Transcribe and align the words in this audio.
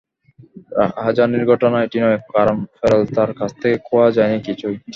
রাহাজানির 0.77 1.43
ঘটনা 1.51 1.77
এটি 1.85 1.97
নয়, 2.03 2.19
কারণ 2.35 2.57
পেরালতার 2.73 3.31
কাছ 3.39 3.51
থেকে 3.61 3.77
খোয়া 3.87 4.07
যায়নি 4.17 4.39
কিছুই। 4.47 4.75